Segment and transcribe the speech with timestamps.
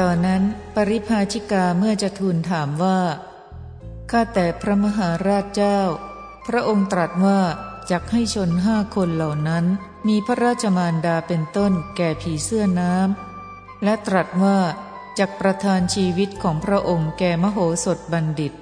[0.00, 0.42] ต่อนนั้น
[0.74, 3.00] ปริภาชิกาเมื่อจะทูลถามว่า
[4.10, 5.80] ข้าแต่พระมหาราชเจ้า
[6.46, 7.40] พระองค์ตรัสว่า
[7.90, 9.64] จักให้ชนห้าคนเหล่านั้น
[10.08, 14.58] มีพระราชมารดาเป็นต้นแก่ผีเสื้อน้ำ และตรัสว่า
[15.18, 18.52] จักประทานชีวิตของพระองค์แก่มโหสถบัณฑิต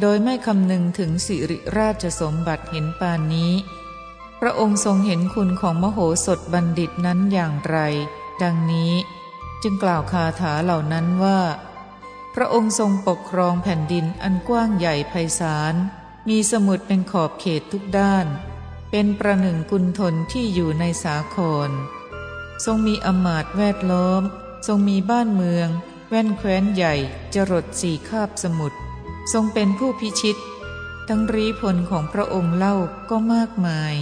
[0.00, 3.52] โดยไม่คำนึงถึงสิริราชสมบัติเห็นปานนี้
[4.40, 7.76] พระองค์ทรงเห็นคุณของมโหสถบัณฑิตนั้นอย่างไร
[8.42, 8.92] ดังนี้
[9.64, 11.40] จึงกล่าวคาถาเหล่านั้นว่า
[12.34, 15.74] พระองค์ทรงปกครองแผ่นดินอันกว้างใหญ่ไพศาล
[16.28, 18.26] มีสมุดเป็นขอบเขตทุกด้าน
[18.90, 21.36] เป็นประหนึ่งกุลทนที่อยู่ในสาค
[21.68, 21.70] ร
[22.64, 24.22] ทรงมีอมาตย์แวดล้อม
[24.66, 25.68] ทรงมีบ้านเมือง
[26.08, 26.94] แว่นแคว้นใหญ่
[27.34, 28.78] จรดสี่คาบสมุทร
[29.32, 30.36] ทรงเป็นผู้พิชิต
[31.08, 32.76] ทั้งรีพลของพระองค์เล่า
[33.10, 33.94] ก็มากมาย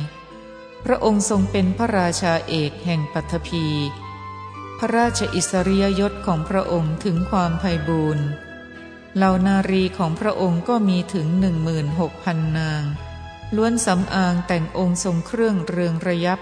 [0.84, 3.66] พระองค์ทรงเป็นพระราชาเอกแห่งปัทภี
[4.82, 8.26] ระราชอิสริยยศของพระองค์ถึงความไพ่บูรณ์
[9.16, 12.82] เหล่านารีของพระองค์ก็มีถึงหนึ่งหมื่นหกพันนาง
[13.56, 16.40] ล้วนสำอางแต่งองค์ทรงเครื่องเรืองระยับ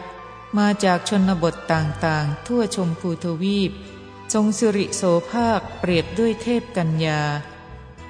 [0.58, 3.72] มาจากชนบทต่างๆ ทั่วชมพูทวีป
[4.32, 7.22] ทรงสิริโสภาคเปรียบด้วยเทพกัญญา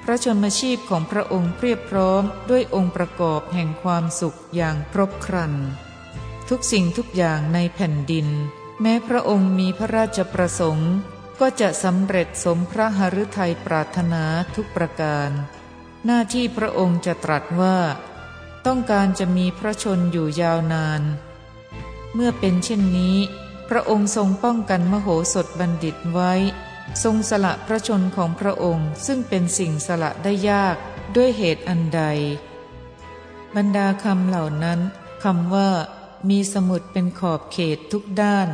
[0.03, 5.53] พระชนมชีพของพระองค์เพียบพร้อมด้วยองค์ประกอบแห่งความสุขอย่างครบครัน
[6.49, 8.29] ทุกสิ่งทุกอย่างในแผ่นดิน
[8.81, 10.93] แม้พระองค์มีพระราชประสงค์
[11.41, 15.31] ก็จะสำเร็จสมพระหฤทัยปรารถนาทุกประการ
[16.05, 17.79] หน้าที่พระองค์จะตรัสว่า
[18.67, 21.03] ต้องการจะมีพระชนอยู่ยาวนาน
[22.15, 23.17] เมื่อเป็นเช่นนี้
[23.69, 26.33] พระองค์ทรงป้องกันมโหสถบัณฑิตไว้
[27.03, 30.77] ทรงสละพระชนของพระองค์ซึ่งเป็นสิ่งสละได้ยาก
[31.17, 32.03] ด้วยเหตุอันใด
[33.57, 34.81] บรรดาคำเหล่านั้น
[35.25, 35.71] คำว่า
[36.29, 38.49] มีสมุดเป็นขอบเขตทุกด้าน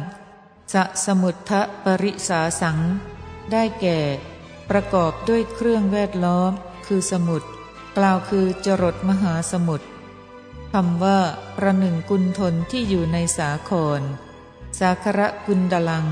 [0.72, 2.78] สะสมุทะปริสาสัง
[3.52, 3.98] ได้แก่
[4.70, 6.52] ประกอบด้วยเครื่องแวดล้อม
[6.86, 7.42] คือสมุด
[7.96, 9.86] กล่าวคือจรดมหาสมุทร
[10.72, 11.18] คำว่า
[11.56, 14.00] ประหนึ่งกุลทนที่อยู่ในสาคร
[14.78, 16.06] สาคระกุณดลัง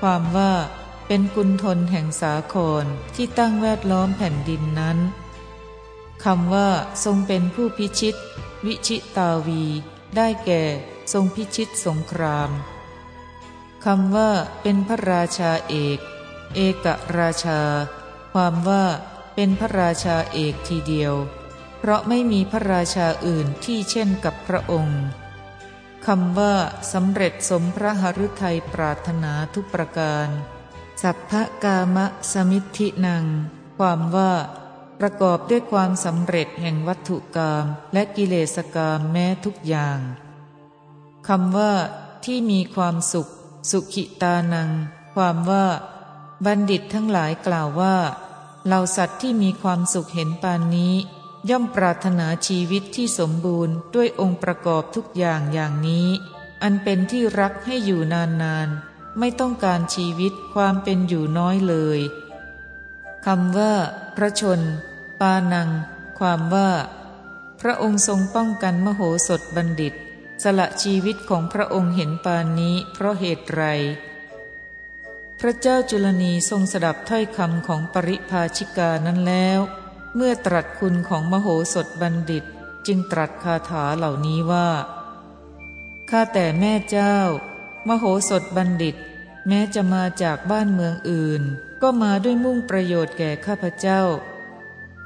[0.00, 0.52] ความว่า
[1.06, 2.84] เป็นกุณทนแห่งสาคร
[3.14, 4.98] ที่ตั้งแวดล้อมแผ่นดินนั้น
[6.24, 6.68] คำว่า
[7.04, 8.16] ทรงเป็นผู้พิชิต
[8.66, 9.64] วิชิตาวี
[10.16, 10.62] ได้แก่
[11.12, 12.50] ทรงพิชิตสงคราม
[13.84, 14.30] คำว่า
[14.62, 15.98] เป็นพระราชาเอก
[16.54, 16.86] เอก
[17.18, 17.60] ราชา
[18.32, 18.84] ความว่า
[19.34, 21.14] เป็นพระราชาเอกทีเดียว
[21.78, 25.02] เพราะไม่มีพระราชาอื่นที่เช่นกับพระองค์
[26.06, 26.54] คำว่า
[26.92, 30.28] สำเร็จสมพระหฤทัยปรารถนาทุกประการ
[31.02, 31.32] สัพพ
[31.64, 33.24] กามะสมิทธินัง
[33.78, 34.32] ความว่า
[35.00, 39.98] ประกอบด้วยความสำเร็จแห่งวัตถุกรรมและกิเลสกรรมแม้ทุกอย่าง
[41.28, 41.72] คำว่า
[42.24, 43.30] ที่มีความสุข
[43.70, 44.70] สุขิตานัง
[45.14, 45.66] ความว่า
[46.44, 47.96] บัณฑิตทั้งหลายกล่าวว่า
[48.66, 50.94] เหล่าสัตว์ที่มีความสุขเห็นปานนี้
[51.50, 56.08] ย่อมปรารถนาชีวิตที่สมบูรณ์ด้วยองค์ประกอบทุกอย่างอย่างนี้
[56.62, 62.00] อันเป็นที่รักให้อยู่นานๆ ไม่ต้องการชีวิตความเป็นอยู่น้อยเลย
[63.26, 63.74] คำว่า
[64.16, 64.60] พระชน
[65.20, 65.68] ปานัง
[66.18, 66.70] ความว่า
[67.60, 69.94] พระองค์ทรงป้องกันมโหสถบัณฑิต
[70.42, 73.62] สละชีวิตของพระองค์เห็นปานนี้เพราะเหตุไร
[75.40, 79.58] พระเจ้าจุลนีทรงสดับถ้อยคำของปริภาชิกานั้นแล้ว
[80.16, 82.44] เมื่อตรัสคุณของมโหสถบัณฑิต
[82.86, 84.68] จึงตรัสคาถาเหล่านี้ว่า
[86.10, 87.16] ข้าแต่แม่เจ้า
[87.88, 88.96] มโหสถบัณฑิต
[89.48, 91.42] แม้จะมาจากบ้านเมืองอื่น
[91.82, 94.02] ก็มาด้วยมุ่งประโยชน์แก่ข้าพเจ้า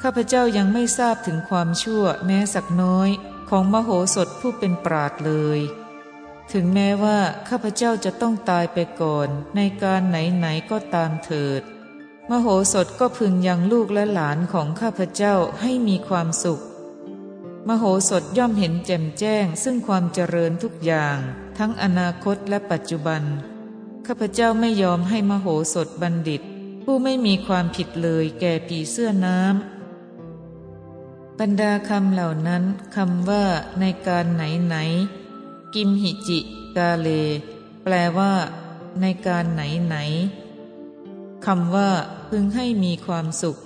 [0.02, 3.10] ข้าพเจ้ายังไม่ทราบถึงความชั่วแม้สักน้อย
[3.56, 5.60] ของมโหสถผู้เป็นปราดเลย
[6.52, 7.18] ถึงแม้ว่า
[7.48, 11.62] ข้าพเจ้าจะต้องตายไปก่อนในการไหนๆก็ตามเถิด
[12.30, 16.62] มโหสถก็พึงยังลูกและหลานของข้าพเจ้าให้มีความสุข
[17.68, 21.18] มโหสถย่อมเห็นแจ่มแจ้งซึ่งความเจริญทุกอย่าง
[21.58, 23.22] ทั้งอนาคตและปัจจุบัน
[24.06, 26.42] ข้าพเจ้าไม่ยอมให้มโหสถบัณฑิต
[26.84, 29.83] ผู้ไม่มีความผิดเลยแก่ผีเสื้อน้ำ
[31.40, 32.62] บรรดาคำเหล่านั้น
[32.96, 33.44] คำว่า
[33.80, 34.76] ในการไหนไหน
[35.74, 36.38] กิมหิจิ
[36.76, 37.08] กาเล
[37.82, 38.32] แปลว่า
[39.00, 39.96] ในการไหนไหน
[41.46, 41.90] คำว่า
[42.28, 43.56] พึงให้มีความสุข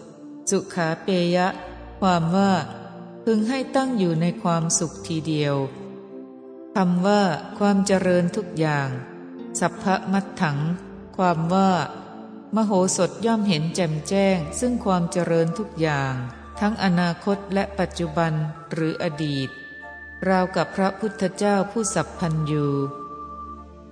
[0.51, 1.49] สุขาเปยะ
[2.01, 2.53] ความว่า
[3.25, 5.57] พึงให้ตั้งอยู่ในความสุขทีเดียว
[6.77, 7.23] คำว่า
[7.59, 8.89] ความเจริญทุกอย่าง
[9.61, 10.59] สัพพมัตถัง
[11.17, 11.71] ความว่า
[12.55, 16.15] มโหสถย่อมเห็นแจ่มแจ้ง ซึ่งความเจริญทุกอย่าง
[16.61, 18.33] ทั้งอนาคตและปัจจุบัน
[18.73, 19.49] หรืออดีต
[20.29, 22.67] ราวกับพระพุทธเจ้าผู้สัพพันยู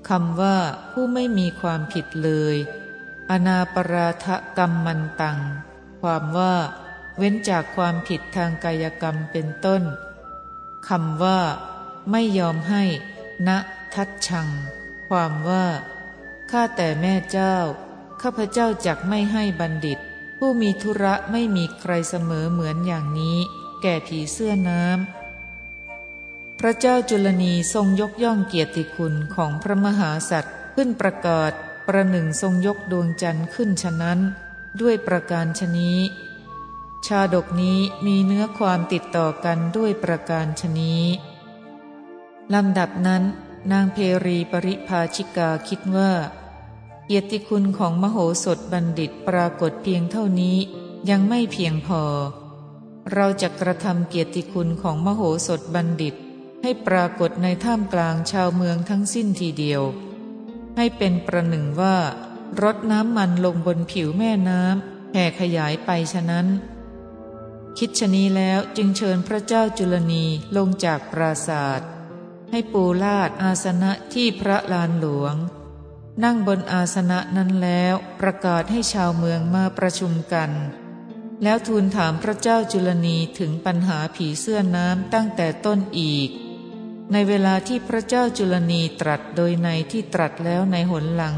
[0.09, 0.57] คำว่า
[0.93, 2.57] ผู้ไม่มีความผิดเลย
[3.31, 5.39] อนาปราทะกรรมมันตัง
[6.01, 6.55] ความว่า
[7.17, 9.83] เว้นจากความผิดทางกายกรรมเป็นต้น
[10.89, 11.41] คำว่า
[12.11, 12.85] ไม่ยอมให้
[13.49, 13.51] ณ
[13.95, 14.49] ทัดชัง
[15.09, 15.67] ความว่า
[16.51, 17.57] ข้าแต่แม่เจ้า
[18.23, 19.99] ข้าพเจ้าจักไม่ให้บัณฑิต
[20.39, 23.39] ผู้มีธุระไม่มีใครเสมอเหมือนอย่างนี้
[23.83, 31.53] แก่ผีเสื้อน้ำ พระเจ้าจุลนีทรงยกย่องเกียรติคุณของพระมหาสัตว์ขึ้นประกาศ
[31.87, 34.19] ประหนึ่งทรงยกดวงจันทร์ขึ้นฉะนั้น
[34.81, 35.99] ด้วยประการชนี้
[37.07, 41.03] ชาดกนี้มีเนื้อความติดต่อกันด้วยประการชนี้
[42.55, 43.23] ลำดับนั้น
[43.73, 46.13] นางเพรีปริภาชิกาคิดว่า
[47.09, 50.57] เกียรติคุณของมโหสถบัณฑิตปรากฏเพียงเท่านี้
[51.11, 52.03] ยังไม่เพียงพอ
[53.13, 56.15] เราจะกระทำเกียรติคุณของมโหสถบัณฑิต
[56.63, 59.83] ให้ปรากฏในท่ามกลางชาวเมืองทั้งสิ้นทีเดียว
[60.77, 61.97] ให้เป็นประหนึ่งว่า
[62.63, 66.47] รดน้ำมันลงบนผิวแม่น้ำแผ่ขยายไปฉะนั้น
[67.79, 70.25] คิดชนี้แล้วจึงเชิญพระเจ้าจุลนี
[70.57, 71.89] ลงจากปราศาสตร์
[72.51, 75.35] ให้ปูลาดอาสนะที่พระลานหลวง
[76.25, 80.51] นั่งบนอาสนะนั้นแล้วประกาศให้ชาวเมืองมาประชุมกัน
[81.43, 86.31] แล้วทูลถามพระเจ้าจุลนีถึงปัญหาผีเสื้อน้ำตั้งแต่ต้นอีก
[87.13, 91.37] ในเวลาที่พระเจ้าจุลนีตรัสโดยในที่ตรัสแล้วในหนหลัง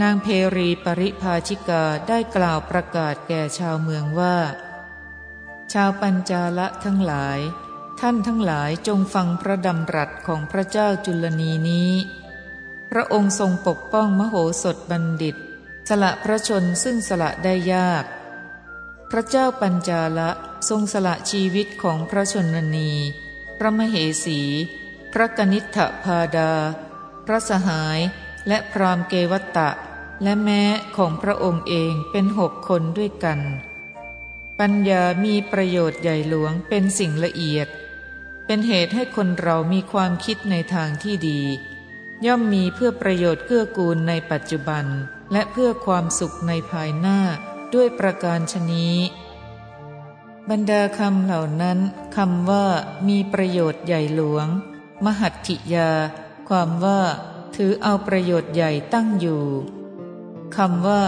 [0.00, 0.26] นางเพ
[0.56, 4.36] รีปริภาชิกาได้กล่าวประกาศแก่ชาวเมืองว่า
[5.72, 7.38] ชาวปัญจาละทั้งหลาย
[8.00, 11.90] ท่านทั้งหลายจงฟังพระดำรัสของพระเจ้าจุลนีนี้
[12.90, 15.36] พระองค์ทรงปกป้องมโหสถบัณฑิต
[15.88, 18.04] สละพระชนซึ่งสละได้ยาก
[19.10, 20.30] พระเจ้าปัญจาละ
[20.68, 22.90] ทรงสละชีวิตของพระชนนี
[23.58, 24.40] พระมเหสี
[25.12, 26.52] พระกนิษฐพาดา
[27.26, 27.98] พระสหาย
[28.48, 29.70] และพรามเกวัตตะ
[30.22, 30.62] และแม้
[30.96, 33.40] ของพระองค์เองเป็นหกคนด้วยกัน
[34.60, 37.68] ปัญญามีประโยชน์ใหญ่หลวงเป็นสิ่งละเอียด
[38.46, 41.40] เป็นเหตุให้คนเรามีความคิดในทางที่ดี
[42.26, 44.84] ย่อมมีเพื่อประโยชน์เกื้อกูลในปัจจุบัน
[45.32, 47.18] และเพื่อความสุขในภายหน้า
[47.74, 48.96] ด้วยประการชนี้
[50.50, 51.78] บรรดาคำเหล่านั้น
[52.16, 52.66] คำว่า
[53.08, 54.46] มีประโยชน์ใหญ่หลวง
[55.04, 55.90] มหัตถิยา
[56.48, 57.00] ความว่า
[57.56, 59.44] ถือเอาประโยชน์ใหญ่ตั้งอยู่
[60.56, 61.02] คำว่า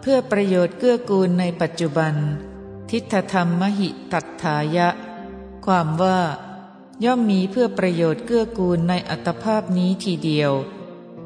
[0.00, 2.14] เพื่อประโยชน์เกื้อกูลในปัจจุบัน
[2.90, 4.88] ทิฏฐธรรมมหิตัตถายะ
[5.66, 6.18] ความว่า
[7.04, 10.52] ย่อมมีเพื่อประโยชน์เกื้อกูลในอัตภาพนี้ทีเดียว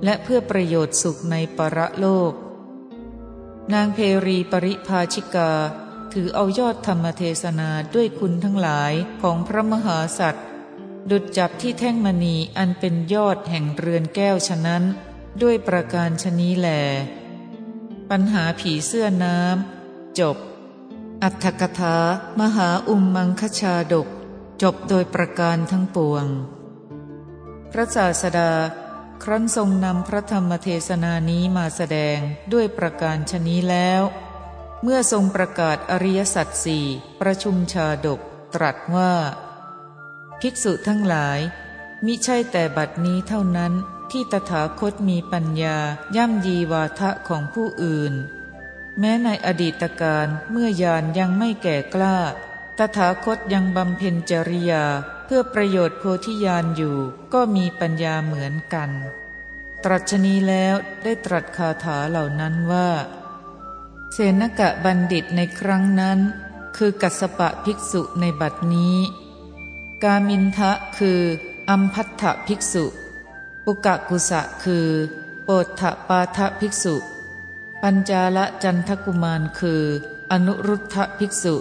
[0.04, 2.32] และเพื่อประโยชน์สุขในปรโลก
[3.72, 5.52] นางเพรีปริภาชิกา
[6.12, 8.92] ถือเอายอดธรรมเทศนาด้วยคุณทั้งหลาย
[9.22, 10.44] ของพระมหาสัตว์
[11.10, 14.82] ดุดจับที่แท่งมณีอันเป็นยอดแห่งเรือนแก้วฉะนั้น
[15.42, 16.68] ด้วยประการชนี้แหล
[18.10, 20.36] ปัญหาผีเสื้อน้ำจบ
[21.22, 21.96] อัตถกถา
[22.40, 24.08] มหาอุมมังคชาดก
[24.62, 26.26] จบโดยประการทั้งปวง
[27.72, 28.52] พระศาสดา
[29.22, 32.18] ครั้นทรงนำพระธรรมเทศนานี้มาแสดง
[32.52, 34.02] ด้วยประการชนี้แล้ว
[34.82, 36.86] เมื่อทรงประกาศอริยสัจสี่
[37.20, 38.20] ประชุมชาดก
[38.54, 39.12] ตรัสว่า
[40.40, 41.38] ภิกษุทั้งหลาย
[42.04, 43.72] มิใช่แต่บัดนี้เท่านั้น
[44.10, 45.78] ที่ตถาคตมีปัญญา
[46.16, 48.14] ย่ำยีวาทะของผู้อื่น
[48.98, 52.18] แม้ในอดีตการเมื่อยานยังไม่แก่กล้า
[52.78, 54.84] ตถาคตยังบำเพ็ญจริยา
[55.24, 56.96] เพื่อประโยชน์โพธิญาณอยู่
[57.34, 58.90] ก็มีปัญญาเหมือนกัน
[59.84, 62.88] ตรัชนีแล้วได้ตรัสคาถาเหล่านั้นว่า
[64.12, 66.18] เสนกะบัณฑิตในครั้งนั้น
[66.76, 68.96] คือกัสปะภิกษุในบัดนี้
[70.02, 71.20] กามินทะคือ
[71.70, 72.84] อัมพัทธภิกษุ
[73.64, 74.88] ปุกะกุสะคือ
[75.44, 75.48] โป
[75.80, 76.96] ถะปาทภิกษุ
[77.82, 79.82] ปัญจาละจันทกุมารคือ
[80.30, 81.54] อนุรุทธภิกษุ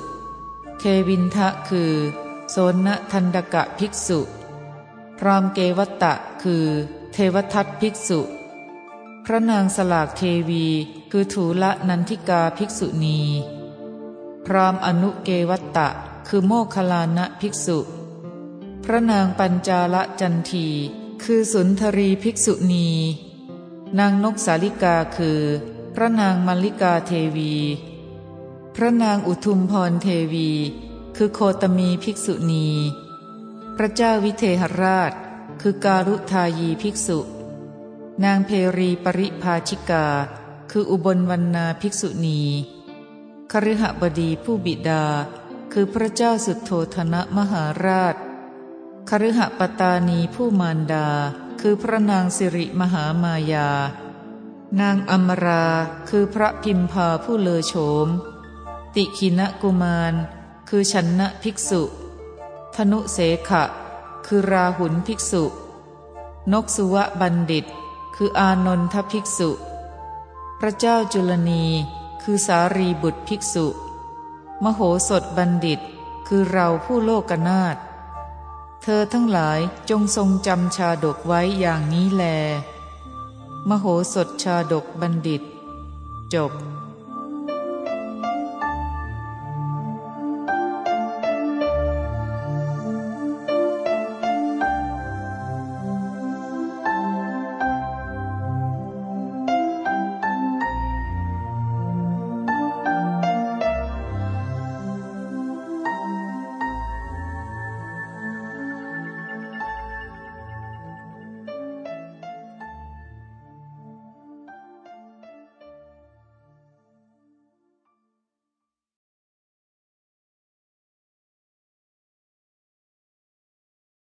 [0.80, 1.94] เควินทะคือ
[2.52, 4.20] โสนทันดกะภิกษุ
[5.20, 6.14] พรามเกวัตตะ
[6.44, 6.66] คือ
[7.14, 8.20] เทวทัตภิกษุ
[9.26, 10.66] พระนางสลากเทวี
[11.12, 13.20] คือถูละนันทิกาภิกษุณี
[14.46, 15.90] พรามอนุเกวัตตะ
[16.28, 17.80] คือโมคลานะภิกษุ
[18.84, 20.68] พระนางปัญจาละจันที
[21.24, 22.88] คือสุนทรีภิกษุณี
[24.00, 25.40] นางนกสาลิกาคือ
[25.96, 27.54] พระนางมัลลิกาเทวี
[28.78, 30.52] พระนางอุทุมพรเทวี
[31.18, 32.70] คือโคตมีภิกษุณี
[33.78, 35.12] พระเจ้าวิเทหราช
[35.62, 37.20] คือการุทายีภิกษุ
[38.24, 40.08] นางเพรีปริภาชิกา
[40.72, 42.42] คืออุบลวรรณาภิกษุณี
[43.52, 45.06] คฤหบดีผู้บิดา
[45.74, 48.16] คือพระเจ้าสุดโทธนะมหาราช
[49.10, 51.08] คฤหปตานีผู้มารดา
[51.62, 53.70] คือพระนางสิริมหามายา
[54.80, 55.66] นางอมรา
[56.10, 57.76] คือพระพิมพาผู้เลอโฉ
[58.08, 58.10] ม
[58.96, 60.14] ติคินะกุมาร
[60.70, 61.82] คือชันนะภิกษุ
[62.76, 63.18] ธนุเส
[63.50, 63.64] ขะ
[64.26, 65.44] คือราหุลภิกษุ
[66.52, 67.66] นกสุวะบัณฑิต
[68.16, 69.50] คืออานนทภิกษุ
[70.60, 71.64] พระเจ้าจุลนี
[72.22, 73.66] คือสารีบุตรภิกษุ
[74.64, 75.80] มโหสถบัณฑิต
[76.28, 77.78] คือเราผู้โลกนาถ
[78.82, 79.60] เธอทั้งหลาย
[79.90, 82.24] จงทรงจำชาดกไว้อย่างนี้แล
[83.70, 85.44] มโหสถชาดกบัณฑิต
[86.34, 86.52] จบ